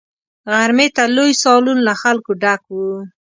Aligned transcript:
غرمې 0.51 0.87
ته 0.95 1.03
لوی 1.15 1.31
سالون 1.43 1.77
له 1.87 1.93
خلکو 2.01 2.31
ډک 2.41 2.61
وو. 2.73 2.89